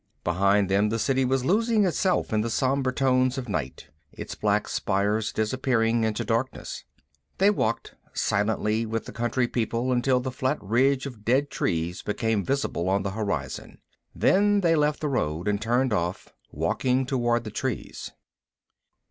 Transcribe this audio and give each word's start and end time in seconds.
Behind 0.23 0.67
them 0.67 0.89
the 0.89 0.97
City 0.97 1.23
was 1.25 1.45
losing 1.45 1.85
itself 1.85 2.33
in 2.33 2.41
the 2.41 2.49
sombre 2.49 2.91
tones 2.91 3.37
of 3.37 3.47
night, 3.47 3.89
its 4.11 4.33
black 4.33 4.67
spires 4.67 5.31
disappearing 5.31 6.03
into 6.03 6.25
darkness. 6.25 6.83
They 7.37 7.51
walked 7.51 7.93
silently 8.11 8.83
with 8.83 9.05
the 9.05 9.11
country 9.11 9.47
people 9.47 9.91
until 9.91 10.19
the 10.19 10.31
flat 10.31 10.57
ridge 10.59 11.05
of 11.05 11.23
dead 11.23 11.51
trees 11.51 12.01
became 12.01 12.43
visible 12.43 12.89
on 12.89 13.03
the 13.03 13.11
horizon. 13.11 13.77
Then 14.15 14.61
they 14.61 14.75
left 14.75 15.01
the 15.01 15.07
road 15.07 15.47
and 15.47 15.61
turned 15.61 15.93
off, 15.93 16.29
walking 16.51 17.05
toward 17.05 17.43
the 17.43 17.51
trees. 17.51 18.09